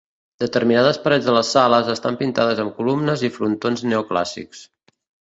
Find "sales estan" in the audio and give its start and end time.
1.57-2.19